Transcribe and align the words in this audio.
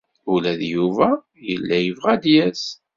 Ula 0.33 0.53
d 0.59 0.61
Yuba 0.73 1.09
yella 1.47 1.77
yebɣa 1.79 2.09
ad 2.13 2.19
d-yas. 2.23 2.63